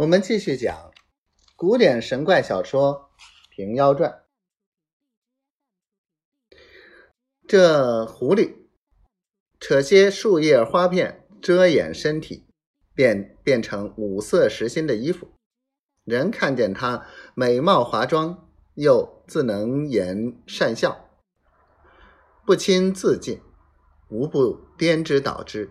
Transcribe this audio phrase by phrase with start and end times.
[0.00, 0.90] 我们继续讲
[1.56, 3.10] 古典神怪小说
[3.54, 4.22] 《平妖传》。
[7.46, 8.54] 这狐狸
[9.58, 12.46] 扯些树叶花片遮掩身体，
[12.94, 15.28] 便变成五色实心的衣服。
[16.04, 21.10] 人看见他美貌华妆，又自能言善笑，
[22.46, 23.42] 不亲自近，
[24.08, 25.70] 无不颠之倒之。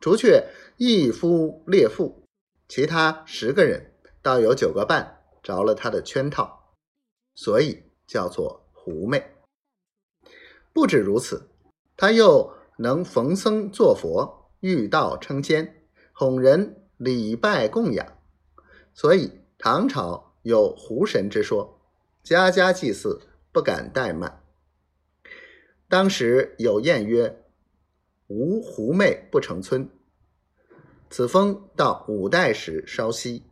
[0.00, 2.23] 除却一夫列妇。
[2.68, 3.92] 其他十个人，
[4.22, 6.74] 倒有九个半着了他的圈套，
[7.34, 9.22] 所以叫做狐媚。
[10.72, 11.50] 不止如此，
[11.96, 18.18] 他又能逢僧作佛，遇道称仙，哄人礼拜供养，
[18.92, 21.80] 所以唐朝有狐神之说，
[22.22, 23.20] 家家祭祀，
[23.52, 24.42] 不敢怠慢。
[25.88, 27.44] 当时有谚曰
[28.26, 29.88] ：“无狐媚不成村。”
[31.16, 33.44] 此风到五代时稍息，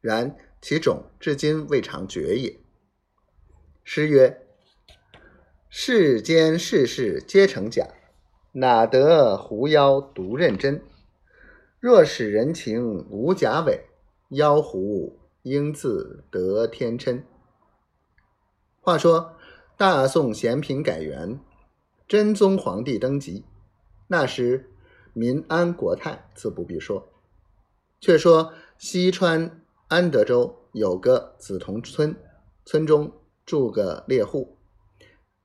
[0.00, 2.58] 然其种至今未尝绝也。
[3.84, 4.46] 诗曰
[5.68, 7.86] ：“世间世事皆成假，
[8.52, 10.82] 哪得狐妖独认真？
[11.80, 13.84] 若使人情无假伪，
[14.30, 17.24] 妖狐应自得天嗔。”
[18.80, 19.36] 话说
[19.76, 21.38] 大宋咸平改元，
[22.08, 23.44] 真宗皇帝登基，
[24.08, 24.70] 那时。
[25.12, 27.12] 民安国泰，自不必说。
[28.00, 32.16] 却说西川安德州有个梓潼村，
[32.64, 33.12] 村中
[33.44, 34.56] 住个猎户，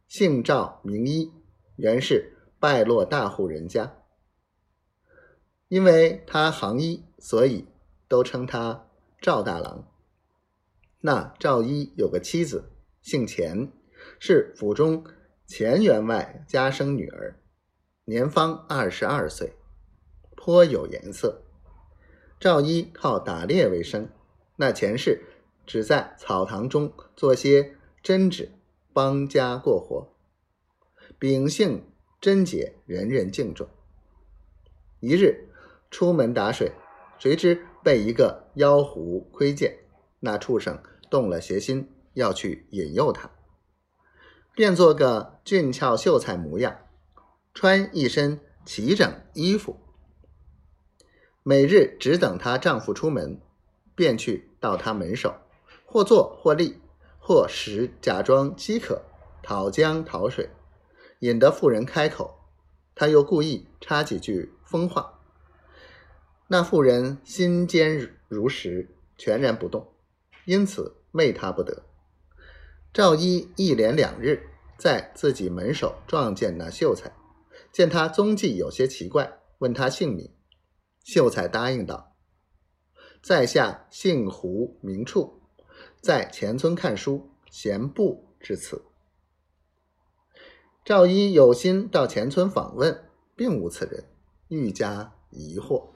[0.07, 1.31] 姓赵名一，
[1.75, 3.97] 原是败落大户人家。
[5.67, 7.67] 因为他行医，所以
[8.07, 8.87] 都称他
[9.19, 9.91] 赵大郎。
[11.01, 12.71] 那赵一有个妻子，
[13.01, 13.71] 姓钱，
[14.19, 15.03] 是府中
[15.45, 17.39] 钱员外家生女儿。
[18.07, 19.55] 年方二十二岁，
[20.35, 21.41] 颇有颜色。
[22.39, 24.07] 赵一靠打猎为生，
[24.57, 25.23] 那前世
[25.65, 28.51] 只在草堂中做些针纸，
[28.93, 30.13] 帮家过活。
[31.17, 31.83] 秉性
[32.21, 33.67] 贞洁，人人敬重。
[34.99, 35.49] 一日
[35.89, 36.73] 出门打水，
[37.17, 39.79] 谁知被一个妖狐窥见，
[40.19, 43.31] 那畜生动了邪心，要去引诱他，
[44.53, 46.84] 变做个俊俏秀才模样。
[47.55, 49.77] 穿一身齐整衣服，
[51.41, 53.39] 每日只等她丈夫出门，
[53.95, 55.33] 便去到他门首，
[55.85, 56.81] 或坐或立，
[57.17, 59.03] 或时假装饥渴，
[59.41, 60.49] 讨浆讨水，
[61.19, 62.41] 引得妇人开口，
[62.93, 65.21] 他又故意插几句疯话。
[66.47, 69.93] 那妇人心坚如石，全然不动，
[70.43, 71.83] 因此媚他不得。
[72.93, 77.09] 赵一一连两日，在自己门首撞见那秀才。
[77.75, 80.33] 见他踪迹有些奇怪，问他姓名，
[81.03, 82.15] 秀才答应道
[83.21, 85.41] ：“在下姓胡，名处，
[86.01, 88.85] 在前村看书，闲步至此。”
[90.85, 94.05] 赵一有心到前村访问，并无此人，
[94.47, 95.89] 愈加疑惑。